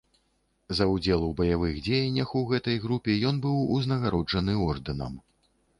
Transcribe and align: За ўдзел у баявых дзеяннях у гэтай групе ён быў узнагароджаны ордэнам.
За 0.77 0.87
ўдзел 0.93 1.25
у 1.27 1.29
баявых 1.41 1.75
дзеяннях 1.89 2.33
у 2.41 2.43
гэтай 2.53 2.81
групе 2.87 3.19
ён 3.33 3.45
быў 3.45 3.61
узнагароджаны 3.79 4.53
ордэнам. 4.69 5.13